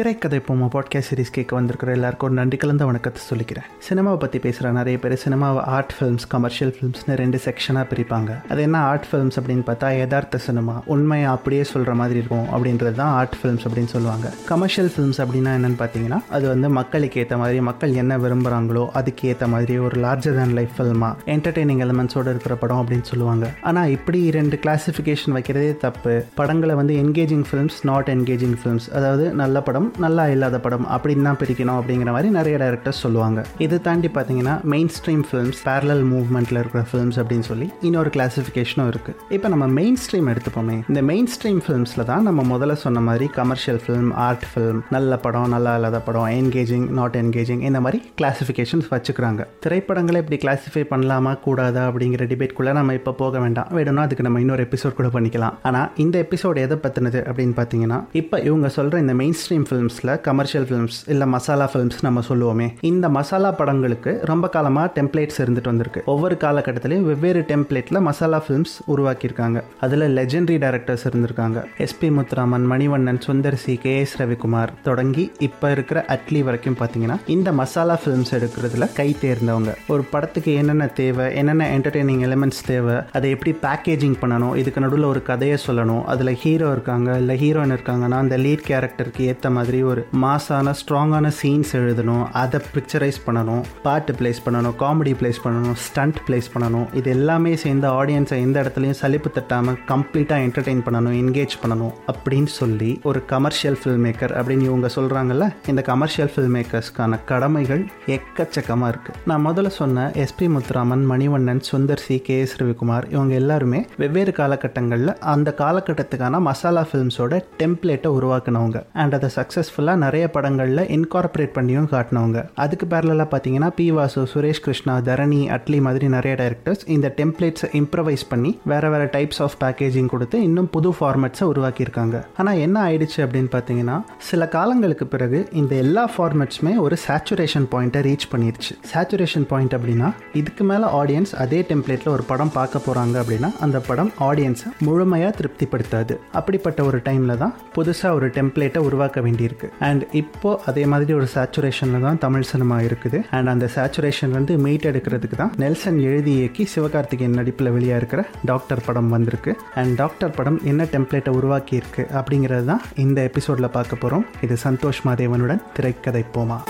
திரைக்கதை 0.00 0.38
போமா 0.48 0.66
podcast 0.74 1.08
series 1.10 1.32
கேட்க 1.32 1.56
வந்திருக்கிற 1.56 1.92
எல்லாருக்கும் 1.92 2.28
ஒரு 2.28 2.36
நன்றி 2.38 2.56
கலந்த 2.56 2.84
வணக்கத்தை 2.84 3.22
சொல்லிக்கிறேன். 3.30 3.64
சினிமாவை 3.88 4.16
பற்றி 4.16 4.38
பேசுகிற 4.38 4.72
நிறைய 4.72 4.98
பேர் 4.98 5.22
சினிமாவை 5.24 5.60
ஆர்ட் 5.76 5.92
ஃபிலிம்ஸ் 5.96 6.26
கமர்ஷியல் 6.28 6.76
ஃபிலிம்ஸ்னு 6.76 7.16
ரெண்டு 7.22 7.40
செக்ஷனாக 7.44 7.84
பிரிப்பாங்க. 7.90 8.44
அது 8.48 8.62
என்ன 8.62 8.78
ஆர்ட் 8.78 9.06
ஃபிலிம்ஸ் 9.10 9.36
அப்படின்னு 9.40 9.64
பார்த்தா 9.66 9.98
யதார்த்த 9.98 10.38
சினிமா 10.38 10.82
உண்மையை 10.84 11.28
அப்படியே 11.28 11.64
சொல்கிற 11.64 11.94
மாதிரி 11.94 12.18
இருக்கும் 12.18 12.46
அப்படின்றது 12.54 12.92
தான் 12.92 13.12
ஆர்ட் 13.18 13.36
ஃபிலிம்ஸ் 13.40 13.64
அப்படின்னு 13.68 13.92
சொல்லுவாங்க. 13.94 14.32
கமர்ஷியல் 14.46 14.90
ஃபிலிம்ஸ் 14.96 15.20
அப்படின்னா 15.24 15.52
என்னென்னு 15.58 15.80
பார்த்தீங்கன்னா 15.82 16.20
அது 16.30 16.48
வந்து 16.48 16.68
மக்களுக்கு 16.68 17.20
ஏற்ற 17.20 17.36
மாதிரி 17.36 17.60
மக்கள் 17.60 17.92
என்ன 17.92 18.18
விரும்புகிறாங்களோ 18.18 18.88
அதுக்கு 19.00 19.28
ஏற்ற 19.28 19.46
மாதிரி 19.46 19.78
ஒரு 19.78 19.98
லார்ஜர் 20.00 20.34
தேன் 20.34 20.56
லைஃப் 20.60 20.74
ஃபில்மாக 20.78 21.14
என்டர்டெய்னிங் 21.26 21.84
எலிமெண்ட்ஸோடு 21.88 22.28
இருக்கிற 22.34 22.56
படம் 22.56 22.86
அப்படின்னு 22.86 23.02
சொல்லுவாங்க. 23.02 23.50
ஆனால் 23.62 23.90
இப்படி 23.90 24.30
ரெண்டு 24.30 24.56
கிளாஸிஃபிகேஷன் 24.56 25.36
வைக்கிறதே 25.38 25.76
தப்பு. 25.76 26.24
படங்களை 26.34 26.74
வந்து 26.74 26.94
engaging 26.94 27.44
films 27.50 27.78
not 27.82 28.10
engaging 28.16 28.58
films 28.64 28.90
அதாவது 28.94 29.30
நல்ல 29.44 29.62
படம் 29.62 29.88
நல்லா 30.04 30.24
இல்லாத 30.34 30.60
படம் 30.66 30.86
அப்படின்னு 30.94 31.26
தான் 31.28 31.38
பிரிக்கணும் 31.42 31.78
அப்படிங்கிற 31.80 32.12
மாதிரி 32.16 32.30
நிறைய 32.38 32.56
டேரக்டர்ஸ் 32.62 33.02
சொல்லுவாங்க. 33.04 33.44
இது 33.66 33.76
தாண்டி 33.86 34.10
பார்த்தீங்கன்னா 34.16 34.54
மெயின் 34.74 34.90
ஸ்ட்ரீம் 34.96 35.24
ஃபிலிம்ஸ் 35.28 35.60
பேரலல் 35.68 36.04
மூவ்மெண்ட்டில் 36.12 36.60
இருக்கிற 36.62 36.82
ஃபிலிம்ஸ் 36.90 37.18
அப்படின்னு 37.22 37.46
சொல்லி 37.50 37.68
இன்னொரு 37.88 38.12
கிளாசிஃபிகேஷனும் 38.16 38.90
இருக்குது 38.92 39.16
இப்போ 39.36 39.50
நம்ம 39.54 39.68
மெயின் 39.78 39.98
ஸ்ட்ரீம் 40.04 40.30
எடுத்துப்போமே. 40.32 40.76
இந்த 40.90 41.02
மெயின் 41.10 41.30
ஸ்ட்ரீம் 41.34 41.60
ஃபிலிம்ஸில் 41.66 42.06
தான் 42.12 42.26
நம்ம 42.28 42.44
முதல்ல 42.52 42.76
சொன்ன 42.84 43.04
மாதிரி 43.08 43.28
கமர்ஷியல் 43.38 43.80
ஃபிலிம் 43.84 44.10
ஆர்ட் 44.26 44.46
ஃபிலிம் 44.52 44.80
நல்ல 44.96 45.18
படம் 45.26 45.48
நல்லா 45.56 45.74
இல்லாத 45.78 46.00
படம் 46.08 46.28
என்கேஜிங் 46.40 46.86
நாட் 47.00 47.18
என்கேஜிங் 47.22 47.62
இந்த 47.70 47.80
மாதிரி 47.86 48.00
கிளாசிஃபிகேஷன்ஸ் 48.20 48.88
வச்சுக்கிறாங்க. 48.94 49.42
திரைப்படங்களை 49.66 50.20
இப்படி 50.22 50.38
கிளாசிஃபை 50.44 50.84
பண்ணலாமா 50.92 51.34
கூடாதா 51.46 51.84
அப்படிங்கிற 51.90 52.26
டிபேட்குள்ளே 52.32 52.72
நம்ம 52.78 52.94
இப்போ 53.00 53.12
போக 53.22 53.38
வேண்டாம். 53.44 53.68
வேணும்னா 53.78 54.04
அதுக்கு 54.06 54.26
நம்ம 54.26 54.40
இன்னொரு 54.44 54.64
எபிசோட் 54.68 54.98
கூட 54.98 55.08
பண்ணிக்கலாம். 55.16 55.56
ஆனால் 55.68 55.88
இந்த 56.04 56.16
எபிசோட் 56.26 56.62
எதை 56.64 56.78
பற்றினது 56.84 57.20
அப்படின்னு 57.28 57.54
பார்த்தீங்கன்னா 57.60 57.98
இப்போ 58.20 58.36
இவங்க 58.48 58.68
சொல்கிற 58.76 58.98
இந்த 59.04 59.14
மெயின் 59.20 59.36
ஸ்ட்ரீம் 59.40 59.66
ஃபிலிம்ஸில் 59.80 60.12
கமர்ஷியல் 60.26 60.66
ஃபிலிம்ஸ் 60.68 60.96
இல்லை 61.12 61.26
மசாலா 61.34 61.66
ஃபிலிம்ஸ் 61.72 62.00
நம்ம 62.06 62.20
சொல்லுவோமே 62.28 62.66
இந்த 62.90 63.06
மசாலா 63.16 63.50
படங்களுக்கு 63.60 64.12
ரொம்ப 64.30 64.46
காலமாக 64.54 64.88
டெம்ப்ளேட்ஸ் 64.96 65.38
இருந்துட்டு 65.42 65.70
வந்திருக்கு. 65.72 66.00
ஒவ்வொரு 66.12 66.36
காலகட்டத்திலையும் 66.44 67.06
வெவ்வேறு 67.10 67.42
டெம்ப்ளேட்டில் 67.50 68.00
மசாலா 68.08 68.38
ஃபிலிம்ஸ் 68.44 68.74
உருவாக்கியிருக்காங்க. 68.92 69.58
அதில் 69.84 70.06
லெஜெண்டரி 70.18 70.58
டேரக்டர்ஸ் 70.64 71.04
இருந்திருக்காங்க. 71.10 71.58
SP 71.84 72.10
Muthuraman 72.16 72.66
Manivannan 72.72 73.20
Sundar 73.26 73.58
C 73.64 73.76
K 73.84 73.94
S 74.00 74.16
Ravikumar 74.22 74.74
தொடங்கி 74.88 75.24
இப்போ 75.48 75.70
இருக்கிற 75.76 76.04
அட்லி 76.16 76.42
வரைக்கும் 76.48 76.78
பார்த்தீங்கன்னா 76.80 77.18
இந்த 77.36 77.52
மசாலா 77.60 77.96
ஃபிலிம்ஸ் 78.02 78.34
எடுக்கிறதுல 78.38 78.88
கை 78.98 79.08
தேர்ந்தவங்க. 79.24 79.72
ஒரு 79.94 80.04
படத்துக்கு 80.12 80.54
என்னென்ன 80.62 80.90
தேவை 81.00 81.28
என்னென்ன 81.42 81.70
என்டர்டெய்னிங் 81.78 82.22
எலிமெண்ட்ஸ் 82.28 82.62
தேவை 82.72 82.98
அதை 83.18 83.30
எப்படி 83.36 83.54
பேக்கேஜிங் 83.66 84.18
பண்ணணும் 84.24 84.54
இதுக்கு 84.62 84.84
நடுவில் 84.86 85.10
ஒரு 85.12 85.22
கதையை 85.30 85.58
சொல்லணும் 85.66 86.04
அதில் 86.14 86.34
ஹீரோ 86.44 86.68
இருக்காங்க 86.76 87.10
இல்லை 87.22 87.34
ஹீரோயின் 87.42 87.74
இருக்காங்கன்னா 87.76 88.18
அந்த 88.24 88.36
லீட் 88.44 88.66
கேரக்டருக்கு 88.68 89.22
ஏற்ற 89.30 89.46
மாதிரி 89.50 89.59
மாதிரி 89.60 89.80
ஒரு 89.92 90.04
மாசான 90.24 90.74
ஸ்ட்ராங்கான 90.82 91.32
சீன்ஸ் 91.42 91.74
எழுதணும் 91.82 92.26
அதை 92.42 92.60
பிக்சரைஸ் 92.74 93.22
பண்ணணும் 93.28 93.64
பாட்டு 93.86 94.12
பிளேஸ் 94.20 94.44
பண்ணணும் 94.44 94.76
காமெடி 94.84 95.14
பிளேஸ் 95.20 95.42
பண்ணணும் 95.44 95.78
ஸ்டண்ட் 95.86 96.18
பிளேஸ் 96.26 96.48
பண்ணணும். 96.54 96.86
இது 96.98 97.08
எல்லாமே 97.16 97.52
சேர்ந்து 97.62 97.88
ஆடியன்ஸை 97.98 98.36
எந்த 98.46 98.56
இடத்துலையும் 98.62 98.98
சலிப்பு 99.00 99.30
தட்டாமல் 99.36 99.78
கம்ப்ளீட்டாக 99.90 100.44
என்டர்டெயின் 100.46 100.82
பண்ணணும் 100.86 101.16
என்கேஜ் 101.22 101.54
பண்ணணும் 101.62 101.94
அப்படின்னு 102.12 102.50
சொல்லி 102.58 102.90
ஒரு 103.10 103.20
கமர்ஷியல் 103.32 103.78
ஃபில்ம் 103.80 104.04
மேக்கர் 104.06 104.32
அப்படின்னு 104.38 104.66
இவங்க 104.70 104.88
சொல்கிறாங்கல்ல 104.96 105.46
இந்த 105.72 105.82
கமர்ஷியல் 105.88 106.30
ஃபில்ம் 106.34 106.54
மேக்கர்ஸ்க்கான 106.56 107.18
கடமைகள் 107.30 107.82
எக்கச்சக்கமாக 108.16 108.90
இருக்குது 108.92 109.18
நான் 109.30 109.44
முதல்ல 109.46 109.72
சொன்ன 109.78 110.06
SP 110.24 110.48
Muthuraman 110.54 111.04
Manivannan 111.12 111.62
Sundar 111.70 112.04
C 112.06 112.18
K 112.28 112.38
S 112.44 112.56
Ravikumar 112.62 113.08
இவங்க 113.14 113.34
எல்லாருமே 113.42 113.80
வெவ்வேறு 114.02 114.34
காலகட்டங்களில் 114.40 115.12
அந்த 115.34 115.54
காலகட்டத்துக்கான 115.62 116.40
மசாலா 116.48 116.84
ஃபிலிம்ஸோட 116.90 117.42
டெம்ப்ளேட்டை 117.62 118.10
உருவாக்கினவங்க. 118.18 118.78
அண்ட் 119.02 119.16
அதை 119.18 119.30
சக்ஸஸ்ஃபுல்லாக 119.50 119.98
நிறைய 120.02 120.24
படங்களில் 120.34 120.82
இன்கார்பரேட் 120.96 121.52
பண்ணியும் 121.56 121.88
காட்டினவங்க. 121.92 122.40
அதுக்கு 122.64 122.86
பேரலாக 122.92 123.26
பார்த்தீங்கன்னா 123.32 123.68
பி 123.78 123.86
வாசு 123.96 124.22
சுரேஷ் 124.32 124.60
கிருஷ்ணா 124.64 124.94
தரணி 125.08 125.40
அட்லி 125.56 125.78
மாதிரி 125.86 126.08
நிறைய 126.08 126.34
டைரக்டர்ஸ் 126.40 126.82
இந்த 126.94 127.06
டெம்ப்ளேட்ஸை 127.16 127.68
இம்ப்ரவைஸ் 127.80 128.24
பண்ணி 128.28 128.50
வேறு 128.72 128.90
வேறு 128.90 129.06
டைப்ஸ் 129.16 129.40
ஆஃப் 129.46 129.56
பேக்கேஜிங் 129.62 130.10
கொடுத்து 130.12 130.42
இன்னும் 130.42 130.68
புது 130.74 130.90
ஃபார்மேட்ஸை 130.98 131.46
உருவாக்கியிருக்காங்க. 131.52 132.16
ஆனால் 132.36 132.60
என்ன 132.66 132.76
ஆயிடுச்சு 132.88 133.18
அப்படின்னு 133.24 133.50
பார்த்தீங்கன்னா 133.56 133.96
சில 134.28 134.48
காலங்களுக்கு 134.48 135.06
பிறகு 135.06 135.40
இந்த 135.62 135.74
எல்லா 135.84 136.04
ஃபார்மேட்ஸுமே 136.14 136.74
ஒரு 136.84 136.98
சேச்சுரேஷன் 137.06 137.66
பாயிண்ட்டை 137.74 138.02
ரீச் 138.08 138.28
பண்ணிருச்சு. 138.34 138.72
சேச்சுரேஷன் 138.92 139.48
பாயிண்ட் 139.52 139.76
அப்படின்னா 139.78 140.10
இதுக்கு 140.42 140.64
மேலே 140.64 140.88
ஆடியன்ஸ் 141.00 141.34
அதே 141.46 141.62
டெம்ப்ளேட்டில் 141.72 142.14
ஒரு 142.16 142.26
படம் 142.32 142.54
பார்க்க 142.58 142.84
போகிறாங்க 142.86 143.16
அப்படின்னா 143.24 143.52
அந்த 143.66 143.80
படம் 143.90 144.12
ஆடியன்ஸை 144.28 144.70
முழுமையாக 144.88 145.34
திருப்திப்படுத்தாது. 145.40 146.16
அப்படிப்பட்ட 146.40 146.80
ஒரு 146.90 147.00
டைமில் 147.08 147.38
தான் 147.44 147.54
புதுசாக 147.76 148.16
ஒரு 148.20 148.28
டெம்ப்ளேட்டை 148.38 148.80
உருவாக்க 148.88 149.20
வேண்டியிருக்கு. 149.40 149.68
அண்ட் 149.88 150.02
இப்போ 150.20 150.50
அதே 150.70 150.84
மாதிரி 150.92 151.12
ஒரு 151.18 151.26
சேச்சுரேஷனில் 151.34 152.04
தான் 152.06 152.20
தமிழ் 152.24 152.48
சினிமா 152.50 152.76
இருக்குது. 152.88 153.18
அண்ட் 153.36 153.50
அந்த 153.52 153.66
சேச்சுரேஷன் 153.76 154.32
வந்து 154.38 154.52
மீட் 154.64 154.88
எடுக்கிறதுக்கு 154.90 155.36
தான் 155.42 155.52
நெல்சன் 155.62 155.98
எழுதி 156.08 156.32
இயக்கி 156.40 156.64
சிவகார்த்திகேயன் 156.74 157.38
நடிப்பில் 157.40 157.72
வெளியாக 157.76 158.00
இருக்கிற 158.02 158.22
டாக்டர் 158.50 158.84
படம் 158.88 159.10
வந்திருக்கு. 159.16 159.54
அண்ட் 159.82 159.94
டாக்டர் 160.02 160.36
படம் 160.38 160.58
என்ன 160.72 160.88
டெம்ப்ளேட்டை 160.94 161.32
உருவாக்கி 161.40 161.74
இருக்கு 161.80 162.04
அப்படிங்கிறது 162.20 162.66
தான் 162.72 162.84
இந்த 163.06 163.20
எபிசோடில் 163.30 163.74
பார்க்க 163.78 164.02
போகிறோம் 164.04 164.26
இது 164.46 164.56
சந்தோஷ் 164.68 165.02
மாதேவனுடன் 165.08 165.64
திரைக்கதை 165.78 166.24
போமா. 166.36 166.60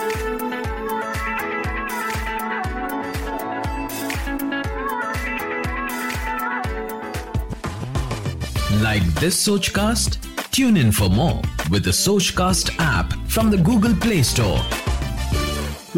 Like 8.85 9.09
this 9.23 9.37
Sochcast? 9.47 10.13
Tune 10.57 10.77
in 10.83 10.91
for 10.99 11.09
more. 11.19 11.41
With 11.71 11.85
the 11.85 11.91
Sochcast 11.91 12.75
app 12.79 13.13
from 13.29 13.51
the 13.51 13.57
Google 13.57 13.95
Play 13.95 14.23
Store. 14.23 14.61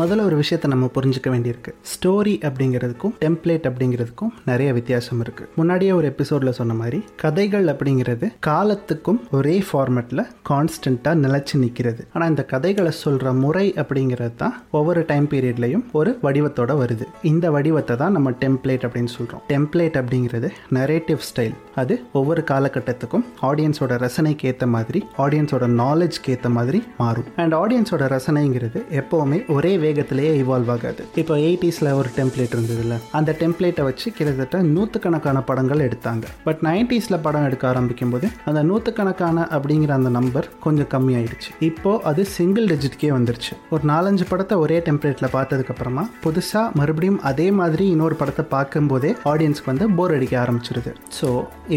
முதல்ல 0.01 0.25
ஒரு 0.29 0.37
விஷயத்தை 0.37 0.67
நம்ம 0.71 0.87
புரிஞ்சுக்க 0.95 1.29
வேண்டியிருக்கு. 1.33 1.73
ஸ்டோரி 1.91 2.33
அப்படிங்கிறதுக்கும் 2.49 3.13
டெம்ப்ளேட் 3.23 3.67
அப்படிங்கிறதுக்கும் 3.71 4.31
நிறைய 4.45 4.69
வித்தியாசம் 4.73 5.21
இருக்கு. 5.21 5.45
முன்னாடியே 5.55 5.93
ஒரு 5.93 6.07
எபிசோட்ல 6.13 6.53
சொன்ன 6.59 6.75
மாதிரி 6.75 6.99
கதைகள் 7.23 7.67
அப்படிங்கிறது 7.73 8.27
காலத்துக்கும் 8.47 9.21
ஒரே 9.31 9.57
ஃபார்மேட்டில் 9.69 10.23
கான்ஸ்டண்டா 10.51 11.13
நிலைச்சு 11.25 11.59
நிற்கிறது 11.65 12.05
ஆனால் 12.13 12.29
இந்த 12.29 12.45
கதைகளை 12.45 12.93
சொல்ற 13.03 13.35
முறை 13.43 13.67
அப்படிங்கிறது 13.83 14.35
தான் 14.37 14.57
ஒவ்வொரு 14.71 15.03
டைம் 15.11 15.29
பீரியட்லையும் 15.35 15.85
ஒரு 15.93 16.19
வடிவத்தோட 16.23 16.75
வருது. 16.83 17.07
இந்த 17.33 17.51
வடிவத்தை 17.51 17.97
தான் 17.97 18.17
நம்ம 18.19 18.31
டெம்ப்ளேட் 18.45 18.87
அப்படின்னு 18.89 19.13
சொல்றோம். 19.19 19.45
டெம்ப்ளேட் 19.53 20.01
அப்படிங்கிறது 20.03 20.51
நரேட்டிவ் 20.79 21.23
ஸ்டைல் 21.31 21.55
அது 21.83 21.95
ஒவ்வொரு 22.13 22.45
காலகட்டத்துக்கும் 22.51 23.27
ஆடியன்ஸோட 23.51 23.93
ரசனைக்கு 24.07 24.47
ஏற்ற 24.53 24.67
மாதிரி 24.77 25.03
ஆடியன்ஸோட 25.19 25.69
நாலேஜ்க்கு 25.83 26.35
ஏற்ற 26.35 26.49
மாதிரி 26.57 26.83
மாறும். 26.97 27.31
அண்ட் 27.37 27.55
ஆடியன்ஸோட 27.55 28.03
ரசனைங்கிறது 28.17 28.81
எப்போவுமே 29.03 29.41
ஒரே 29.57 29.73
வேகத்திலேயே 29.87 30.33
இவால்வ் 30.43 30.71
ஆகாது. 30.75 31.03
இப்போ 31.23 31.35
எயிட்டிஸில் 31.49 31.91
ஒரு 32.01 32.11
டெம்ப்ளேட் 32.19 32.55
இருந்ததுல 32.57 32.97
அந்த 33.19 33.31
டெம்ப்ளேட்டை 33.43 33.85
வச்சு 33.89 34.07
கிட்டத்தட்ட 34.19 34.63
நூற்றுக்கணக்கான 34.75 35.43
படங்கள் 35.51 35.85
எடுத்தாங்க. 35.89 36.25
பட் 36.49 36.61
நைன்டிஸில் 36.69 37.23
படம் 37.27 37.47
எடுக்க 37.49 37.67
ஆரம்பிக்கும் 37.73 38.13
போது 38.15 38.29
அந்த 38.51 38.63
நூற்றுக்கணக்கான 38.71 39.47
அப்படிங்கிற 39.57 39.93
அந்த 40.01 40.13
நம்பர் 40.19 40.49
கொஞ்சம் 40.67 40.91
கம்மியாயிடுச்சு. 40.95 41.51
இப்போ 41.71 41.93
அது 42.11 42.25
சிங்கிள் 42.37 42.69
டிஜிட்கே 42.73 43.11
வந்துருச்சு. 43.17 43.53
ஒரு 43.75 43.85
நாலஞ்சு 43.93 44.27
படத்தை 44.33 44.57
ஒரே 44.65 44.79
டெம்ப்ளேட்டில் 44.89 45.33
பார்த்ததுக்கப்புறமா 45.37 46.05
புதுசாக 46.27 46.77
மறுபடியும் 46.81 47.21
அதே 47.31 47.49
மாதிரி 47.61 47.87
இன்னொரு 47.95 48.17
படத்தை 48.21 48.45
பார்க்கும்போதே 48.57 49.11
ஆடியன்ஸ்க்கு 49.33 49.71
வந்து 49.73 49.89
போர் 49.99 50.15
அடிக்க 50.17 50.35
ஆரம்பிச்சிருது. 50.45 50.93
ஸோ 51.19 51.29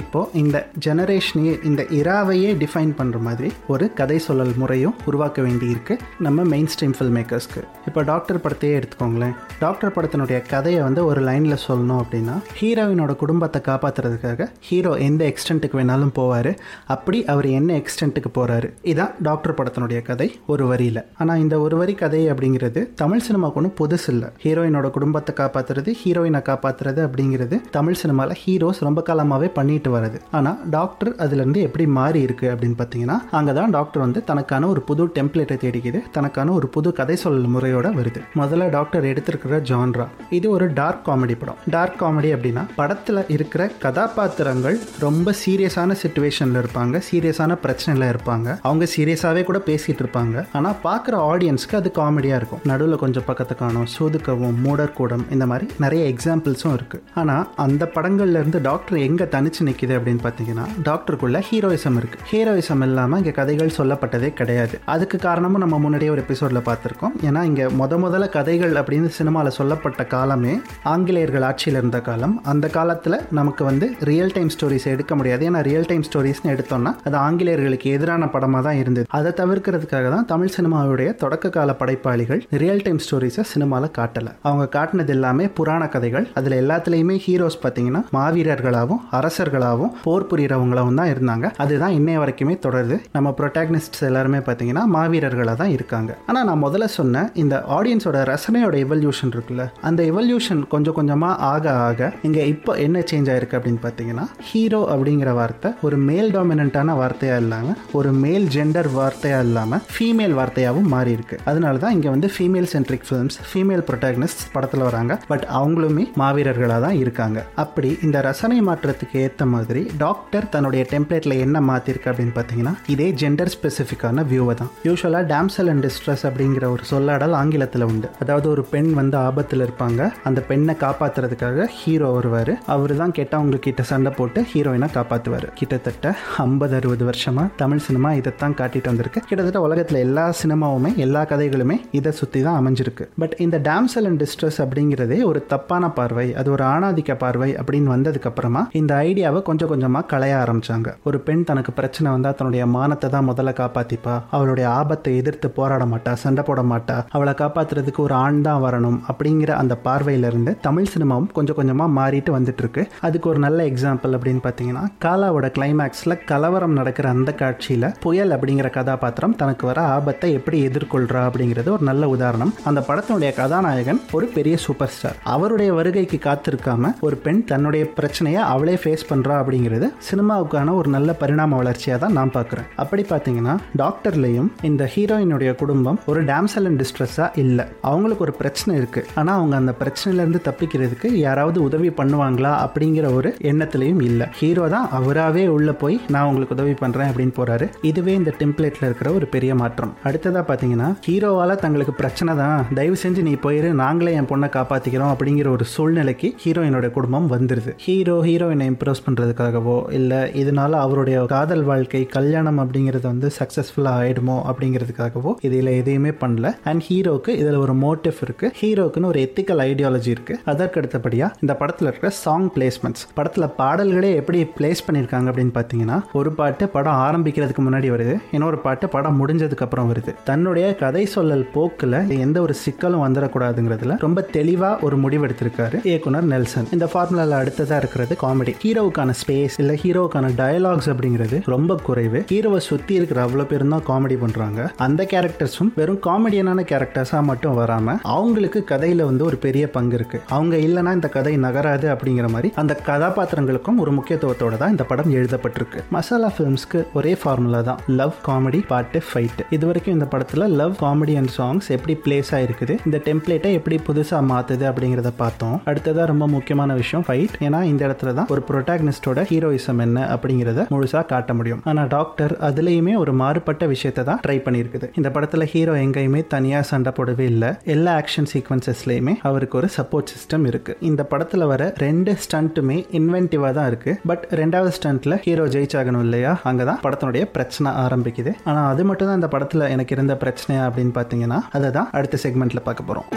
இப்போ 0.01 0.21
இந்த 0.41 0.57
ஜெனரேஷனையே 0.87 1.53
இந்த 1.69 1.81
இராவையே 1.99 2.51
டிஃபைன் 2.61 2.93
பண்ணுற 2.99 3.19
மாதிரி 3.27 3.49
ஒரு 3.73 3.85
கதை 3.99 4.17
சொல்லல் 4.27 4.55
முறையும் 4.61 4.95
உருவாக்க 5.09 5.41
வேண்டியிருக்கு 5.47 5.95
நம்ம 6.25 6.43
மெயின் 6.53 6.69
ஸ்ட்ரீம் 6.73 6.95
ஃபில் 6.97 7.13
மேக்கர்ஸ்க்கு 7.17 7.61
இப்போ 7.95 8.07
டாக்டர் 8.09 8.39
படத்தையே 8.43 8.77
எடுத்துக்கோங்களேன். 8.77 9.35
டாக்டர் 9.61 9.93
படத்தினுடைய 9.95 10.37
கதையை 10.49 10.79
வந்து 10.85 11.01
ஒரு 11.09 11.19
லைனில் 11.27 11.57
சொல்லணும் 11.65 11.99
அப்படின்னா 12.01 12.33
ஹீரோயினோட 12.57 13.11
குடும்பத்தை 13.21 13.59
காப்பாற்றுறதுக்காக 13.67 14.47
ஹீரோ 14.69 14.91
எந்த 15.05 15.21
எக்ஸ்டென்ட்டுக்கு 15.31 15.77
வேணாலும் 15.79 16.11
போவார். 16.17 16.49
அப்படி 16.95 17.19
அவர் 17.33 17.47
என்ன 17.59 17.69
எக்ஸ்டென்ட்டுக்கு 17.81 18.31
போகிறாரு 18.37 18.69
இதான் 18.93 19.13
டாக்டர் 19.27 19.55
படத்தினுடைய 19.59 19.99
கதை 20.09 20.27
ஒரு 20.55 20.65
வரியில். 20.71 21.01
ஆனால் 21.21 21.39
இந்த 21.43 21.59
ஒரு 21.67 21.77
வரி 21.81 21.95
கதை 22.01 22.21
அப்படிங்கிறது 22.33 22.83
தமிழ் 23.03 23.23
சினிமாவுக்கு 23.27 23.61
ஒன்றும் 23.61 23.77
புதுசு 23.81 24.09
இல்லை. 24.15 24.29
ஹீரோயினோட 24.43 24.89
குடும்பத்தை 24.97 25.35
காப்பாற்றுறது 25.39 25.93
ஹீரோயினை 26.01 26.41
காப்பாற்றுறது 26.49 27.01
அப்படிங்கிறது 27.07 27.59
தமிழ் 27.77 27.99
சினிமாவில் 28.01 28.37
ஹீரோஸ் 28.43 28.83
ரொம்ப 28.89 29.03
காலமாகவே 29.11 29.51
பண்ணிட்டு 29.59 29.95
வர்றது. 29.95 30.19
ஆனால் 30.39 30.59
டாக்டர் 30.77 31.13
அதுலேருந்து 31.27 31.63
எப்படி 31.69 31.87
மாறி 31.99 32.21
இருக்குது 32.27 32.51
அப்படின்னு 32.55 32.79
பார்த்தீங்கன்னா 32.83 33.19
அங்கே 33.39 33.55
தான் 33.61 33.77
டாக்டர் 33.77 34.05
வந்து 34.05 34.25
தனக்கான 34.33 34.71
ஒரு 34.75 34.83
புது 34.91 35.09
டெம்ப்ளேட்டை 35.19 35.59
தேடிக்குது 35.65 36.01
தனக்கான 36.19 36.53
ஒரு 36.59 36.69
புது 36.77 36.91
கதை 37.01 37.17
சொல்லல் 37.25 37.51
முறையோட 37.55 37.83
காமெடியோட 37.85 37.99
வருது. 37.99 38.21
முதல்ல 38.41 38.69
டாக்டர் 38.75 39.05
எடுத்திருக்கிற 39.11 39.55
ஜான்ரா 39.69 40.05
இது 40.37 40.47
ஒரு 40.55 40.65
டார்க் 40.79 41.03
காமெடி 41.07 41.35
படம். 41.41 41.59
டார்க் 41.75 41.97
காமெடி 42.01 42.29
அப்படின்னா 42.35 42.63
படத்தில் 42.79 43.21
இருக்கிற 43.35 43.63
கதாபாத்திரங்கள் 43.85 44.77
ரொம்ப 45.05 45.33
சீரியஸான 45.43 45.95
சுச்சுவேஷனில் 46.03 46.59
இருப்பாங்க 46.63 47.01
சீரியஸான 47.09 47.57
பிரச்சனையில் 47.65 48.07
இருப்பாங்க. 48.13 48.47
அவங்க 48.67 48.85
சீரியஸாகவே 48.95 49.43
கூட 49.49 49.61
பேசிகிட்டு 49.69 50.03
இருப்பாங்க. 50.05 50.45
ஆனால் 50.57 50.77
பார்க்குற 50.87 51.15
ஆடியன்ஸ்க்கு 51.31 51.79
அது 51.81 51.91
காமெடியாக 51.99 52.39
இருக்கும். 52.41 52.63
நடுவில் 52.71 53.01
கொஞ்சம் 53.03 53.27
பக்கத்தை 53.29 53.57
காணும் 53.57 54.53
மூடர் 54.65 54.95
கூடம் 54.99 55.25
இந்த 55.35 55.45
மாதிரி 55.45 55.65
நிறைய 55.83 56.03
எக்ஸாம்பிள்ஸும் 56.13 56.75
இருக்குது 56.77 57.03
ஆனால் 57.21 57.47
அந்த 57.65 57.83
படங்கள்ல 57.95 58.39
இருந்து 58.41 58.59
டாக்டர் 58.69 58.97
எங்கே 59.07 59.25
தனிச்சு 59.35 59.61
நிற்கிது 59.67 59.93
அப்படின்னு 59.97 60.21
பார்த்தீங்கன்னா 60.25 60.65
டாக்டருக்குள்ள 60.87 61.37
ஹீரோயிசம் 61.49 61.97
இருக்குது 62.01 62.23
ஹீரோயிசம் 62.31 62.83
இல்லாமல் 62.87 63.19
இங்கே 63.21 63.33
கதைகள் 63.39 63.75
சொல்லப்பட்டதே 63.77 64.29
கிடையாது. 64.39 64.75
அதுக்கு 64.93 65.17
காரணமும் 65.17 65.63
நம்ம 65.63 65.79
முன்னாடியே 65.85 66.11
ஒரு 66.15 66.23
எபிசோடில் 66.25 66.65
பார்த்துருக்கோம். 66.69 67.13
ஏன்னா 67.27 67.43
இங்கே 67.49 67.65
முத 67.79 67.93
முதல்ல 68.03 68.25
கதைகள் 68.35 68.73
அப்படின்னு 68.79 69.09
சினிமாவில் 69.15 69.55
சொல்லப்பட்ட 69.57 70.01
காலமே 70.13 70.51
ஆங்கிலேயர்கள் 70.91 71.45
ஆட்சியில் 71.47 71.77
இருந்த 71.79 71.99
காலம். 72.07 72.33
அந்த 72.51 72.65
காலத்தில் 72.75 73.15
நமக்கு 73.37 73.63
வந்து 73.67 73.87
ரியல் 74.09 74.33
டைம் 74.35 74.51
ஸ்டோரிஸ் 74.55 74.85
எடுக்க 74.91 75.13
முடியாது. 75.19 75.43
ஏன்னா 75.49 75.61
ரியல் 75.67 75.87
டைம் 75.89 76.03
ஸ்டோரிஸ்னு 76.07 76.51
எடுத்தோம்னா 76.53 76.91
அது 77.07 77.17
ஆங்கிலேயர்களுக்கு 77.27 77.87
எதிரான 77.97 78.29
படமாக 78.35 78.63
தான் 78.67 78.79
இருந்தது. 78.81 79.07
அதை 79.19 79.31
தவிர்க்கிறதுக்காக 79.39 80.09
தான் 80.15 80.27
தமிழ் 80.31 80.53
சினிமாவுடைய 80.55 81.09
தொடக்க 81.23 81.51
கால 81.57 81.75
படைப்பாளிகள் 81.81 82.41
ரியல் 82.63 82.83
டைம் 82.85 83.01
ஸ்டோரிஸை 83.05 83.45
சினிமாவில் 83.53 83.93
காட்டலை. 83.97 84.33
அவங்க 84.47 84.67
காட்டினது 84.77 85.13
எல்லாமே 85.17 85.47
புராண 85.59 85.83
கதைகள். 85.95 86.27
அதில் 86.41 86.57
எல்லாத்துலேயுமே 86.61 87.17
ஹீரோஸ் 87.25 87.59
பார்த்தீங்கன்னா 87.65 88.03
மாவீரர்களாகவும் 88.17 89.03
அரசர்களாகவும் 89.19 89.93
போர் 90.05 90.29
புரியிறவங்களாகவும் 90.33 91.01
தான் 91.01 91.11
இருந்தாங்க. 91.15 91.45
அதுதான் 91.65 91.97
இன்னைய 91.99 92.23
வரைக்குமே 92.23 92.57
தொடருது. 92.67 92.97
நம்ம 93.17 93.35
ப்ரொட்டாகனிஸ்ட்ஸ் 93.41 94.07
எல்லாருமே 94.11 94.41
பார்த்தீங்கன்னா 94.47 94.85
மாவீரர்களாக 94.97 95.57
தான் 95.63 95.75
இருக்காங்க. 95.77 96.11
ஆனால் 96.29 96.47
நான் 96.51 96.63
முதல்ல 96.65 96.89
சொன்ன 96.99 97.23
இந்த 97.43 97.55
ஆடியன்ஸோட 97.77 98.17
ரசனையோட 98.31 98.75
எவல்யூஷன் 98.85 99.33
இருக்குல்ல 99.35 99.65
அந்த 99.89 100.03
எவல்யூஷன் 100.11 100.61
கொஞ்சம் 100.73 100.97
கொஞ்சமாக 100.99 101.35
ஆக 101.51 101.71
ஆக 101.87 102.11
இங்கே 102.21 102.43
இப்போ 102.47 102.73
என்ன 102.85 103.03
சேஞ்ச் 103.11 103.31
ஆயிருக்கு 103.33 103.57
அப்படின்னு 103.59 103.83
பார்த்தீங்கன்னா 103.85 104.25
ஹீரோ 104.49 104.81
அப்படிங்கிற 104.95 105.33
வார்த்தை 105.33 105.71
ஒரு 105.81 105.97
மேல் 106.09 106.29
டாமினண்ட்டான 106.37 106.97
வார்த்தையாக 107.01 107.43
இல்லாமல் 107.45 107.77
ஒரு 107.91 108.11
மேல் 108.23 108.47
ஜெண்டர் 108.55 108.91
வார்த்தையாக 108.99 109.45
இல்லாமல் 109.47 109.83
ஃபீமேல் 109.95 110.35
வார்த்தையாகவும் 110.39 110.89
மாறி 110.95 111.11
இருக்கு 111.11 111.39
அதனால 111.45 111.77
தான் 111.77 111.95
இங்கே 111.97 112.09
வந்து 112.09 112.27
female 112.35 112.69
centric 112.73 113.07
films 113.09 113.37
female 113.49 113.83
protagonist 113.89 114.43
படத்தில் 114.53 114.83
வராங்க. 114.87 115.13
பட் 115.31 115.45
அவங்களுமே 115.59 116.03
மாவீரர்களாக 116.21 116.79
தான் 116.85 116.97
இருக்காங்க. 117.03 117.39
அப்படி 117.63 117.89
இந்த 118.05 118.17
ரசனை 118.21 118.59
மாற்றத்துக்கு 118.67 119.17
ஏற்ற 119.25 119.45
மாதிரி 119.45 119.81
டாக்டர் 119.97 120.49
தன்னுடைய 120.49 120.83
டெம்ப்ளேட்டில் 120.93 121.35
என்ன 121.45 121.57
மாற்றிருக்கு 121.69 122.09
அப்படின்னு 122.11 122.35
பார்த்தீங்கன்னா 122.37 122.73
இதே 122.93 123.07
ஜெண்டர் 123.21 123.51
ஸ்பெசிஃபிக்கான 123.55 124.25
வியூவை 124.31 124.55
தான். 124.61 124.71
யூஸ்வலாக 124.87 125.23
டேம்சல் 125.33 125.69
அண்ட் 125.73 125.85
டிஸ்ட்ரெஸ் 125.85 126.25
அப்படிங்கிற 126.29 126.65
ஒரு 126.75 126.83
சொல்லாடல் 126.91 127.35
ஆங்கிலத்தில் 127.55 127.85
உண்டு. 127.89 128.07
அதாவது 128.21 128.47
ஒரு 128.53 128.63
பெண் 128.71 128.89
வந்து 128.97 129.15
ஆபத்தில் 129.25 129.63
இருப்பாங்க. 129.65 130.01
அந்த 130.27 130.39
பெண்ணை 130.47 130.73
காப்பாற்றுறதுக்காக 130.83 131.67
ஹீரோ 131.77 132.07
வருவார். 132.15 132.51
அவர் 132.73 132.93
தான் 133.01 133.13
கேட்டால் 133.17 133.41
உங்ககிட்ட 133.43 133.81
சண்டை 133.91 134.11
போட்டு 134.17 134.39
ஹீரோயினை 134.51 134.87
காப்பாற்றுவார் 134.95 135.47
கிட்டத்தட்ட 135.59 136.11
ஐம்பது 136.45 136.73
அறுபது 136.79 137.03
வருஷமாக 137.09 137.53
தமிழ் 137.61 137.83
சினிமா 137.85 138.09
இதைத்தான் 138.19 138.55
காட்டிட்டு 138.61 138.91
வந்திருக்கு. 138.91 139.21
கிட்டத்தட்ட 139.29 139.61
உலகத்தில் 139.67 139.99
எல்லா 140.07 140.25
சினிமாவுமே 140.41 140.91
எல்லா 141.05 141.21
கதைகளுமே 141.31 141.77
இதை 141.99 142.13
சுற்றி 142.19 142.41
தான் 142.47 142.59
அமைஞ்சிருக்கு. 142.61 143.07
பட் 143.23 143.35
இந்த 143.45 143.59
டேம்சல் 143.69 144.09
அண்ட் 144.09 144.21
டிஸ்ட்ரெஸ் 144.23 144.59
அப்படிங்கிறதே 144.65 145.19
ஒரு 145.29 145.41
தப்பான 145.53 145.91
பார்வை. 145.99 146.27
அது 146.41 146.51
ஒரு 146.55 146.65
ஆணாதிக்க 146.73 147.17
பார்வை 147.23 147.49
அப்படின்னு 147.61 147.93
வந்ததுக்கு 147.95 148.29
அப்புறமா 148.31 148.63
இந்த 148.81 148.93
ஐடியாவை 149.07 149.41
கொஞ்சம் 149.51 149.71
கொஞ்சமாக 149.73 150.09
களைய 150.15 150.35
ஆரம்பிச்சாங்க. 150.43 150.91
ஒரு 151.09 151.19
பெண் 151.29 151.47
தனக்கு 151.51 151.73
பிரச்சனை 151.79 152.07
வந்தால் 152.17 152.37
தன்னுடைய 152.41 152.65
மானத்தை 152.75 153.09
தான் 153.15 153.29
முதல்ல 153.31 153.55
காப்பாற்றிப்பா 153.61 154.17
அவளுடைய 154.35 154.67
ஆபத்தை 154.81 155.15
எதிர்த்து 155.23 155.47
போராட 155.59 155.83
மாட்டா 155.93 156.11
சண்டை 156.25 156.43
போட 156.47 156.61
மாட்டா. 156.73 156.95
அவளை 157.15 157.31
காப்பாற்றுறதுக்கு 157.37 158.01
ஒரு 158.01 158.13
ஆண் 158.15 158.41
தான் 158.41 158.63
வரணும் 158.63 158.99
அப்படிங்கிற 159.07 159.51
அந்த 159.53 159.77
பார்வையிலிருந்து 159.83 160.57
தமிழ் 160.61 160.91
சினிமாவும் 160.93 161.29
கொஞ்சம் 161.33 161.55
கொஞ்சமாக 161.55 161.95
மாறிட்டு 161.97 162.31
வந்துட்டு 162.31 162.57
இருக்கு 162.57 162.87
அதுக்கு 163.01 163.29
ஒரு 163.29 163.39
நல்ல 163.39 163.63
எக்ஸாம்பிள் 163.63 164.15
அப்படின்னு 164.15 164.43
பார்த்தீங்கன்னா 164.43 164.83
காலாவோட 165.05 165.47
கிளைமேக்ஸில் 165.57 166.17
கலவரம் 166.25 166.73
நடக்கிற 166.73 167.09
அந்த 167.09 167.31
காட்சியில் 167.33 167.87
புயல் 167.99 168.31
அப்படிங்கிற 168.31 168.69
கதாபாத்திரம் 168.69 169.35
தனக்கு 169.35 169.65
வர 169.65 169.81
ஆபத்தை 169.81 170.31
எப்படி 170.33 170.67
எதிர்கொள்றா 170.67 171.21
அப்படிங்கிறது 171.27 171.69
ஒரு 171.69 171.83
நல்ல 171.83 172.03
உதாரணம். 172.07 172.53
அந்த 172.63 172.83
படத்தினுடைய 172.87 173.33
கதாநாயகன் 173.33 174.01
ஒரு 174.11 174.25
பெரிய 174.27 174.57
சூப்பர் 174.57 174.89
ஸ்டார் 174.89 175.17
அவருடைய 175.23 175.73
வருகைக்கு 175.73 176.19
காத்திருக்காம 176.23 176.93
ஒரு 177.01 177.17
பெண் 177.17 177.43
தன்னுடைய 177.43 177.85
பிரச்சனையை 177.89 178.41
அவளே 178.43 178.75
ஃபேஸ் 178.75 179.05
பண்ணுறா 179.09 179.35
அப்படிங்கிறது 179.41 179.87
சினிமாவுக்கான 180.11 180.75
ஒரு 180.75 180.89
நல்ல 180.89 181.13
பரிணாம 181.19 181.55
வளர்ச்சியாக 181.55 181.99
தான் 182.05 182.11
நான் 182.11 182.31
பார்க்குறேன் 182.31 182.67
அப்படி 182.75 183.05
பார்த்தீங்கன்னா 183.09 183.55
டாக்டர்லையும் 183.77 184.49
இந்த 184.61 184.89
ஹீரோயினுடைய 184.95 185.55
குடும்பம் 185.55 185.99
ஒரு 186.05 186.23
டேம்சல் 186.23 186.65
அண்ட் 186.65 186.83
டிஸ்ட்ரெஸ்ஸாக 187.25 187.41
இல்லை. 187.43 187.65
அவங்களுக்கு 187.89 188.23
ஒரு 188.27 188.33
பிரச்சனை 188.41 188.71
இருக்கு. 188.81 189.01
ஆனால் 189.19 189.37
அவங்க 189.39 189.55
அந்த 189.61 189.73
பிரச்சனையிலேருந்து 189.81 190.39
தப்பிக்கிறதுக்கு 190.47 191.07
யாராவது 191.25 191.57
உதவி 191.67 191.89
பண்ணுவாங்களா? 191.99 192.51
அப்படிங்கிற 192.65 193.05
ஒரு 193.17 193.29
எண்ணத்திலையும் 193.51 194.01
இல்லை. 194.09 194.27
ஹீரோ 194.39 194.65
தான் 194.75 194.87
அவராகவே 194.97 195.43
உள்ள 195.55 195.69
போய் 195.83 195.97
நான் 196.13 196.27
உங்களுக்கு 196.29 196.55
உதவி 196.57 196.75
பண்ணுறேன் 196.83 197.09
அப்படின்னு 197.11 197.35
போறாரு. 197.39 197.67
இதுவே 197.89 198.13
இந்த 198.21 198.33
டெம்ப்ளேட்ல 198.41 198.87
இருக்கிற 198.89 199.11
ஒரு 199.17 199.27
பெரிய 199.35 199.51
மாற்றம். 199.61 199.93
அடுத்ததாக 200.07 200.43
பார்த்தீங்கன்னா 200.49 200.89
ஹீரோவால் 201.07 201.61
தங்களுக்கு 201.65 201.95
பிரச்சனை 202.01 202.31
தான். 202.43 202.59
தயவு 202.79 202.97
செஞ்சு 203.03 203.21
நீ 203.29 203.33
போயிரு 203.45 203.69
நாங்களே 203.83 204.15
என் 204.19 204.29
பொண்ணை 204.31 204.49
காப்பாற்றிக்கிறோம் 204.57 205.13
அப்படிங்கிற 205.13 205.49
ஒரு 205.55 205.65
சூழ்நிலைக்கு 205.75 206.27
ஹீரோயினோட 206.43 206.87
குடும்பம் 206.97 207.29
வந்துருது. 207.35 207.71
ஹீரோ 207.85 208.17
ஹீரோயினை 208.27 208.67
இம்ப்ரெஸ் 208.73 209.05
பண்ணுறதுக்காகவோ 209.07 209.77
இல்லை 209.99 210.21
இதனால 210.41 210.71
அவருடைய 210.85 211.17
காதல் 211.35 211.65
வாழ்க்கை 211.71 212.03
கல்யாணம் 212.17 212.59
அப்படிங்கிறது 212.63 213.05
வந்து 213.13 213.27
சக்ஸஸ்ஃபுல்லாக 213.39 214.01
ஆயிடுமோ 214.01 214.37
அப்படிங்கிறதுக்காகவோ 214.49 215.31
இதில் 215.47 215.71
எதையுமே 215.79 216.11
பண்ணல. 216.23 216.51
அண்ட் 216.69 216.83
ஹீரோ 216.89 217.13
ஹீரோவுக்கு 217.15 217.33
இதில் 217.41 217.59
ஒரு 217.63 217.73
மோட்டிவ் 217.83 218.17
இருக்கு. 218.25 218.47
ஹீரோக்குன்னு 218.59 219.09
ஒரு 219.11 219.19
எத்திக்கல் 219.25 219.61
ஐடியாலஜி 219.67 220.09
இருக்கு. 220.15 220.33
அதற்கு 220.51 220.79
அடுத்தபடியாக 220.79 221.37
இந்த 221.43 221.53
படத்தில் 221.59 221.87
இருக்கிற 221.87 222.09
சாங் 222.23 222.47
பிளேஸ்மெண்ட்ஸ் 222.55 223.03
படத்தில் 223.17 223.47
பாடல்களே 223.59 224.09
எப்படி 224.21 224.39
பிளேஸ் 224.57 224.81
பண்ணியிருக்காங்க 224.87 225.27
அப்படின்னு 225.31 225.53
பார்த்தீங்கன்னா 225.57 225.97
ஒரு 226.19 226.29
பாட்டு 226.39 226.65
படம் 226.75 226.99
ஆரம்பிக்கிறதுக்கு 227.07 227.63
முன்னாடி 227.67 227.89
வருது. 227.95 228.15
இன்னொரு 228.35 228.57
பாட்டு 228.65 228.87
படம் 228.95 229.19
முடிஞ்சதுக்கு 229.21 229.65
அப்புறம் 229.65 229.89
வருது. 229.91 230.13
தன்னுடைய 230.29 230.65
கதை 230.81 231.03
சொல்லல் 231.15 231.45
போக்கில் 231.55 231.97
எந்த 232.25 232.37
ஒரு 232.45 232.55
சிக்கலும் 232.63 233.05
வந்துடக்கூடாதுங்கிறதுல 233.05 233.97
ரொம்ப 234.05 234.25
தெளிவாக 234.37 234.83
ஒரு 234.87 234.97
முடிவு 235.05 235.25
எடுத்திருக்காரு 235.27 235.79
இயக்குனர் 235.91 236.29
நெல்சன். 236.33 236.69
இந்த 236.77 236.87
ஃபார்முலாவில் 236.93 237.37
அடுத்ததாக 237.41 237.81
இருக்கிறது 237.83 238.15
காமெடி 238.25 238.55
ஹீரோவுக்கான 238.65 239.15
ஸ்பேஸ் 239.21 239.57
இல்லை 239.63 239.77
ஹீரோவுக்கான 239.83 240.33
டயலாக்ஸ் 240.41 240.91
அப்படிங்கிறது 240.95 241.39
ரொம்ப 241.55 241.79
குறைவு. 241.87 242.21
ஹீரோவை 242.33 242.61
சுற்றி 242.69 242.93
இருக்கிற 242.99 243.21
அவ்வளோ 243.27 243.47
பேரும் 243.53 243.73
தான் 243.77 243.87
காமெடி 243.91 244.19
பண்ணுறாங்க 244.25 244.61
அந்த 244.87 245.01
கேரக்டர்ஸும் 245.13 245.71
வெறும் 245.79 246.01
காமெடியனான 246.07 246.63
கேரக்டர்ஸாக 247.05 247.29
மட்டும் 247.29 247.57
வராமல் 247.61 247.99
அவங்களுக்கு 248.15 248.59
கதையில் 248.71 249.03
வந்து 249.09 249.23
ஒரு 249.29 249.37
பெரிய 249.45 249.65
பங்கு 249.75 249.95
இருக்கு. 249.97 250.17
அவங்க 250.35 250.55
இல்லைன்னா 250.67 250.91
இந்த 250.97 251.09
கதை 251.15 251.33
நகராது 251.45 251.87
அப்படிங்கிற 251.93 252.27
மாதிரி 252.33 252.49
அந்த 252.61 252.73
கதாபாத்திரங்களுக்கும் 252.89 253.79
ஒரு 253.83 253.91
முக்கியத்துவத்தோட 253.97 254.53
தான் 254.61 254.73
இந்த 254.75 254.85
படம் 254.91 255.11
எழுதப்பட்டிருக்கு. 255.17 255.79
மசாலா 255.95 256.29
ஃபிலிம்ஸ்க்கு 256.35 256.79
ஒரே 256.99 257.13
ஃபார்முலா 257.21 257.61
தான். 257.69 257.79
லவ் 257.99 258.15
காமெடி 258.27 258.59
பாட்டு 258.71 259.01
ஃபைட் 259.09 259.41
இது 259.57 259.63
வரைக்கும் 259.69 259.95
இந்த 259.97 260.07
படத்தில் 260.13 260.45
லவ் 260.61 260.75
காமெடி 260.83 261.15
அண்ட் 261.21 261.33
சாங்ஸ் 261.37 261.69
எப்படி 261.77 261.95
பிளேஸ் 262.05 262.31
ஆயிருக்குது 262.39 262.75
இந்த 262.87 262.97
டெம்ப்ளேட்டை 263.07 263.51
எப்படி 263.59 263.77
புதுசாக 263.89 264.23
மாற்றுது 264.31 264.65
அப்படிங்கிறத 264.71 265.11
பார்த்தோம். 265.23 265.57
அடுத்ததாக 265.71 266.07
ரொம்ப 266.13 266.27
முக்கியமான 266.35 266.73
விஷயம் 266.81 267.05
ஃபைட் 267.07 267.35
ஏன்னா 267.47 267.61
இந்த 267.71 267.81
இடத்துல 267.87 268.13
தான் 268.19 268.29
ஒரு 268.35 268.43
ப்ரொட்டாகனிஸ்டோட 268.49 269.21
ஹீரோயிசம் 269.31 269.81
என்ன 269.87 270.07
அப்படிங்கிறத 270.15 270.67
முழுசாக 270.73 271.05
காட்ட 271.13 271.31
முடியும். 271.39 271.63
ஆனால் 271.71 271.89
டாக்டர் 271.97 272.35
அதுலேயுமே 272.49 272.95
ஒரு 273.03 273.13
மாறுபட்ட 273.23 273.63
விஷயத்தை 273.75 274.03
தான் 274.11 274.21
ட்ரை 274.25 274.37
பண்ணியிருக்குது. 274.47 274.87
இந்த 274.99 275.09
படத்தில் 275.15 275.49
ஹீரோ 275.53 275.73
எங்கேயுமே 275.85 276.21
தனியாக 276.33 276.69
சண்டை 276.71 276.91
போடவே 276.97 277.25
இல்லை. 277.33 277.49
எல்லா 277.75 277.91
ஆக்ஷன் 278.01 278.29
சீக்வன்சஸ்லையுமே 278.33 279.15
அவருக்கு 279.29 279.57
ஒரு 279.61 279.69
சப்போர்ட் 279.77 280.11
சிஸ்டம் 280.13 280.45
இருக்கு. 280.51 280.75
இந்த 280.89 281.01
படத்தில் 281.11 281.49
வர 281.53 281.71
ரெண்டு 281.85 282.13
ஸ்டண்ட்டுமே 282.25 282.77
இன்வென்டிவாக 282.99 283.53
தான் 283.59 283.69
இருக்கு. 283.71 283.93
பட் 284.11 284.25
ரெண்டாவது 284.41 284.73
ஸ்டண்ட்ல 284.79 285.19
ஹீரோ 285.27 285.47
ஜெயிச்சாகணும் 285.55 286.05
இல்லையா? 286.07 286.33
அங்கே 286.51 286.65
தான் 286.71 286.81
படத்தினுடைய 286.85 287.25
பிரச்சனை 287.37 287.71
ஆரம்பிக்குது. 287.85 288.33
ஆனால் 288.49 288.69
அது 288.73 288.85
மட்டும் 288.91 289.09
தான் 289.11 289.19
இந்த 289.21 289.31
படத்தில் 289.35 289.71
எனக்கு 289.75 289.95
இருந்த 289.97 290.15
பிரச்சனையா 290.25 290.63
அப்படின்னு 290.69 290.95
பார்த்தீங்கன்னா 290.99 291.41
அதை 291.59 291.71
தான் 291.79 291.91
அடுத்த 291.99 292.19
செக்மெண்ட்ல 292.25 292.61
பார்க்க 292.69 292.89
போகிறோம் 292.89 293.09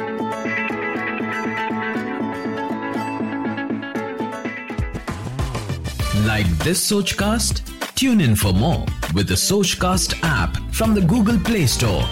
Like 6.29 6.51
this 6.65 6.81
Sochcast? 6.91 7.55
Tune 8.01 8.21
in 8.27 8.35
for 8.43 8.53
more 8.63 8.83
with 9.17 9.29
the 9.33 9.39
Sochcast 9.49 10.11
app 10.39 10.53
from 10.79 10.91
the 10.99 11.05
Google 11.13 11.39
Play 11.49 11.67
Store. 11.77 12.03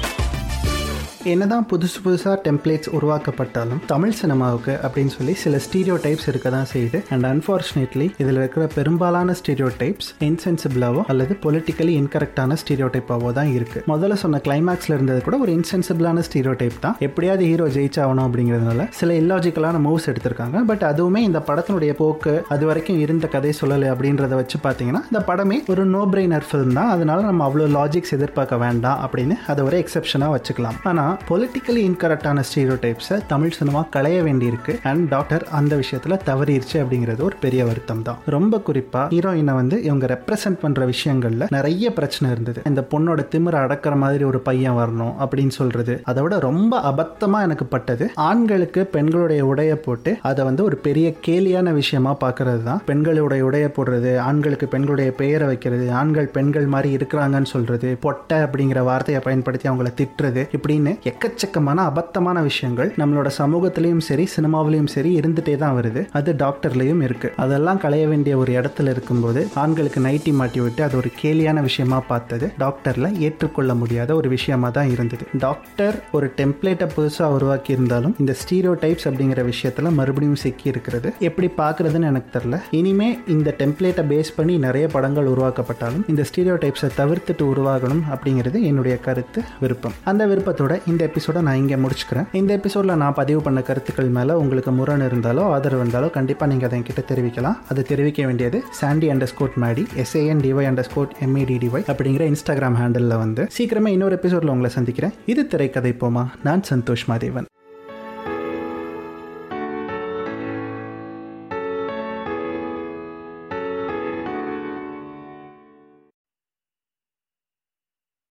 என்னதான் 1.32 1.64
புதுசு 1.70 1.98
புதுசாக 2.04 2.34
டெம்ப்ளேட்ஸ் 2.44 2.90
உருவாக்கப்பட்டாலும் 2.96 3.78
தமிழ் 3.92 4.12
சினிமாவுக்கு 4.18 4.72
அப்படின்னு 4.86 5.12
சொல்லி 5.14 5.32
சில 5.44 5.58
ஸ்டீரியோ 5.64 5.94
டைப்ஸ் 6.04 6.26
இருக்க 6.30 6.48
தான் 6.54 6.68
செய்யுது. 6.72 6.98
அண்ட் 7.14 7.26
அன்ஃபார்ச்சுனேட்லி 7.30 8.06
இதில் 8.22 8.38
இருக்கிற 8.40 8.64
பெரும்பாலான 8.74 9.34
ஸ்டீரியோ 9.40 9.68
டைப்ஸ் 9.80 10.08
இன்சென்சிபிளாவோ 10.28 11.00
அல்லது 11.12 11.36
பொலிட்டிக்கலி 11.44 11.94
இன்கரெக்டான 12.00 12.58
ஸ்டீரியோ 12.62 12.88
டைப்பாவோ 12.96 13.30
தான் 13.38 13.50
இருக்கு. 13.56 13.80
முதல்ல 13.92 14.18
சொன்ன 14.22 14.40
கிளைமேக்ஸ்ல 14.46 14.94
இருந்தது 14.96 15.22
கூட 15.28 15.38
ஒரு 15.46 15.54
இன்சென்சிபிளான 15.58 16.24
ஸ்டீரியோ 16.28 16.54
டைப் 16.62 16.78
தான். 16.84 16.96
எப்படியாவது 17.08 17.44
ஹீரோ 17.50 17.66
ஜெயிச்சாகணும் 17.78 18.26
அப்படிங்கிறதுனால 18.28 18.86
சில 19.00 19.16
இல்லாஜிக்கலான 19.22 19.80
மூவ்ஸ் 19.88 20.08
எடுத்திருக்காங்க. 20.12 20.64
பட் 20.70 20.86
அதுவுமே 20.90 21.22
இந்த 21.30 21.42
படத்தினுடைய 21.50 21.94
போக்கு 22.02 22.36
அது 22.56 22.66
வரைக்கும் 22.70 23.02
இருந்த 23.06 23.32
கதை 23.34 23.54
சொல்லலை 23.62 23.90
அப்படின்றத 23.94 24.32
வச்சு 24.42 24.60
பார்த்தீங்கன்னா 24.68 25.02
இந்த 25.10 25.22
படமே 25.32 25.60
ஒரு 25.74 25.84
நோ 25.96 26.04
பிரெயினர் 26.14 26.48
ஃபிலிம் 26.50 26.76
தான். 26.80 26.92
அதனால 26.96 27.18
நம்ம 27.30 27.50
அவ்வளோ 27.50 27.68
லாஜிக்ஸ் 27.80 28.16
எதிர்பார்க்க 28.18 28.62
வேண்டாம் 28.66 29.02
அப்படின்னு 29.06 29.36
அதை 29.52 29.60
ஒரு 29.68 29.78
எக்ஸப்ஷனாக 29.84 30.36
வச்சுக்கலாம். 30.38 30.80
ஆனால் 30.92 31.14
பொலிட்டிக்கலி 31.30 31.80
இன்கரெக்டான 31.88 32.42
ஸ்டீரியோ 32.48 32.76
டைப்ஸை 32.84 33.16
தமிழ் 33.32 33.54
சினிமா 33.58 33.80
களைய 33.94 34.18
வேண்டியிருக்கு. 34.22 34.72
அண்ட் 34.90 35.04
டாக்டர் 35.08 35.44
அந்த 35.58 35.76
விஷயத்தில் 35.76 36.14
தவறிடுச்சு 36.28 36.76
அப்படிங்கிறது 36.82 37.22
ஒரு 37.28 37.36
பெரிய 37.44 37.64
வருத்தம் 37.64 38.02
தான். 38.02 38.18
ரொம்ப 38.34 38.60
குறிப்பாக 38.68 39.14
ஹீரோயினை 39.14 39.54
வந்து 39.60 39.82
இவங்க 39.82 40.06
ரெப்ரசென்ட் 40.14 40.60
பண்ணுற 40.62 40.84
விஷயங்களில் 40.84 41.46
நிறைய 41.56 41.92
பிரச்சனை 41.98 42.30
இருந்தது. 42.30 42.62
இந்த 42.70 42.84
பொண்ணோட 42.92 43.26
திமிரை 43.34 43.60
அடக்கிற 43.66 43.96
மாதிரி 44.04 44.24
ஒரு 44.24 44.40
பையன் 44.48 44.76
வரணும் 44.80 45.14
அப்படின்னு 45.24 45.54
சொல்கிறது 45.60 45.96
அதை 46.12 46.22
விட 46.22 46.38
ரொம்ப 46.48 46.80
அபத்தமாக 46.90 47.46
எனக்கு 47.48 47.66
பட்டது. 47.74 48.06
ஆண்களுக்கு 48.14 48.82
பெண்களுடைய 48.96 49.44
உடையை 49.52 49.74
போட்டு 49.86 50.12
அதை 50.22 50.44
வந்து 50.44 50.64
ஒரு 50.64 50.76
பெரிய 50.76 51.06
கேலியான 51.28 51.72
விஷயமா 51.80 52.14
பார்க்கறது 52.24 52.62
தான். 52.62 52.82
பெண்களுடைய 52.90 53.42
உடையை 53.48 53.70
போடுறது 53.78 54.12
ஆண்களுக்கு 54.28 54.68
பெண்களுடைய 54.74 55.10
பெயரை 55.22 55.46
வைக்கிறது 55.52 55.86
ஆண்கள் 56.02 56.32
பெண்கள் 56.36 56.66
மாதிரி 56.76 56.90
இருக்கிறாங்கன்னு 56.96 57.52
சொல்கிறது 57.54 57.90
பொட்டை 58.06 58.38
அப்படிங்கிற 58.46 58.82
வார்த்தையை 58.90 59.22
பயன்படுத்தி 59.26 59.68
அவங்கள 59.70 59.90
திட்டுறது 60.00 60.44
இப்படின்னு 60.56 60.92
எக்கச்சக்கமான 61.10 61.78
அபத்தமான 61.90 62.38
விஷயங்கள் 62.42 62.88
நம்மளோட 63.00 63.28
சமூகத்திலையும் 63.38 64.04
சரி 64.06 64.24
சினிமாவிலையும் 64.36 64.88
சரி 64.94 65.10
இருந்துட்டே 65.18 65.56
தான் 65.56 65.76
வருது. 65.78 66.02
அது 66.18 66.30
டாக்டர்லையும் 66.32 67.02
இருக்கு. 67.02 67.28
அதெல்லாம் 67.36 67.78
களைய 67.78 68.04
வேண்டிய 68.08 68.36
ஒரு 68.38 68.52
இடத்துல 68.52 68.90
இருக்கும்போது 68.94 69.40
ஆண்களுக்கு 69.54 70.00
நைட்டி 70.00 70.32
மாட்டி 70.32 70.60
விட்டு 70.60 70.82
அது 70.82 70.96
ஒரு 70.96 71.10
கேலியான 71.20 71.60
விஷயமா 71.60 72.00
பார்த்தது 72.00 72.46
டாக்டர்ல 72.58 73.08
ஏற்றுக்கொள்ள 73.26 73.74
முடியாத 73.74 74.14
ஒரு 74.14 74.28
விஷயமா 74.28 74.70
தான் 74.78 74.90
இருந்தது. 74.90 75.26
டாக்டர் 75.38 75.98
ஒரு 76.12 76.32
டெம்ப்ளேட்டை 76.36 76.88
புதுசாக 76.96 77.36
உருவாக்கி 77.36 77.72
இருந்தாலும் 77.72 78.14
இந்த 78.18 78.34
ஸ்டீரியோ 78.42 78.74
டைப்ஸ் 78.84 79.06
அப்படிங்கிற 79.10 79.44
விஷயத்துல 79.52 79.92
மறுபடியும் 80.00 80.40
சிக்கி 80.44 80.68
இருக்கிறது 80.68 81.12
எப்படி 81.18 81.50
பார்க்கறதுன்னு 81.56 82.10
எனக்கு 82.12 82.38
தெரியல. 82.38 82.60
இனிமே 82.70 83.18
இந்த 83.36 83.54
டெம்ப்ளேட்டை 83.58 84.06
பேஸ் 84.12 84.34
பண்ணி 84.36 84.56
நிறைய 84.58 84.86
படங்கள் 84.88 85.30
உருவாக்கப்பட்டாலும் 85.34 86.04
இந்த 86.08 86.24
ஸ்டீரியோ 86.30 86.56
டைப்ஸை 86.64 86.90
தவிர்த்துட்டு 87.00 87.46
உருவாகணும் 87.52 88.02
அப்படிங்கிறது 88.14 88.58
என்னுடைய 88.62 88.96
கருத்து 88.98 89.42
விருப்பம். 89.60 89.94
அந்த 90.04 90.26
விருப்பத்தோட 90.26 90.74
இந்த 90.96 91.06
எபிசோட 91.10 91.38
நான் 91.46 91.60
இங்கே 91.62 91.78
முடிச்சுக்கிறேன். 91.84 92.28
இந்த 92.40 92.50
எபிசோடில் 92.58 93.00
நான் 93.00 93.16
பதிவு 93.20 93.40
பண்ண 93.46 93.60
கருத்துக்கள் 93.68 94.10
மேலே 94.18 94.34
உங்களுக்கு 94.42 94.72
முரண் 94.78 95.04
இருந்தாலோ 95.08 95.42
ஆதரவு 95.54 95.82
இருந்தாலோ 95.82 96.08
கண்டிப்பாக 96.16 96.50
நீங்கள் 96.52 96.68
அதை 96.68 96.78
என்கிட்ட 96.80 97.02
தெரிவிக்கலாம். 97.10 97.58
அதை 97.70 97.82
தெரிவிக்க 97.90 98.20
வேண்டியது 98.28 98.58
Sandy 98.80 99.08
underscore 99.32 99.58
Maddy 99.64 99.84
S A N 100.04 100.42
D Y 100.46 100.68
underscore 100.88 101.12
M A D D Y 101.26 101.86
அப்படிங்கிற 101.92 102.24
இன்ஸ்டாகிராம் 102.32 102.78
ஹேண்டலில் 102.82 103.20
வந்து 103.24 103.44
சீக்கிரமே 103.58 103.92
இன்னொரு 103.96 104.16
எபிசோடில் 104.20 104.54
உங்களை 104.54 104.72
சந்திக்கிறேன். 104.78 105.14
இது 105.34 105.44
திரைக்கதை 105.54 105.94
போமா? 106.02 106.24
நான் 106.48 106.64
சந்தோஷ் 106.72 107.06
மாதேவன். 107.12 107.48